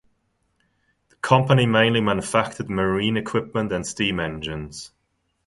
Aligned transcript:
The 1.09 1.15
company 1.17 1.67
mainly 1.67 2.01
manufactured 2.01 2.71
marine 2.71 3.17
equipment 3.17 3.71
and 3.71 3.85
steam 3.85 4.19
engines. 4.19 4.89